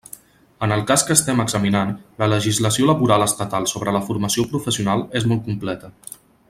En 0.67 0.71
el 0.75 0.79
cas 0.91 1.03
que 1.09 1.13
estem 1.15 1.43
examinant, 1.43 1.91
la 2.23 2.29
legislació 2.33 2.89
laboral 2.91 3.27
estatal 3.29 3.71
sobre 3.75 3.97
la 3.99 4.05
formació 4.09 4.51
professional 4.55 5.09
és 5.21 5.33
molt 5.33 5.49
completa. 5.51 5.97